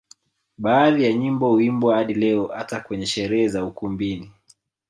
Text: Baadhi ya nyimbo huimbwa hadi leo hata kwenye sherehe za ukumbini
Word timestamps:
Baadhi 0.57 1.03
ya 1.03 1.13
nyimbo 1.13 1.49
huimbwa 1.49 1.95
hadi 1.95 2.13
leo 2.13 2.47
hata 2.47 2.79
kwenye 2.79 3.05
sherehe 3.05 3.47
za 3.47 3.65
ukumbini 3.65 4.31